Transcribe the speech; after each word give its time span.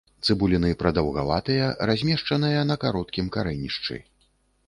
Цыбуліны 0.27 0.69
прадаўгаватыя, 0.83 1.67
размешчаныя 1.89 2.61
на 2.71 2.79
кароткім 2.85 3.25
карэнішчы. 3.35 3.99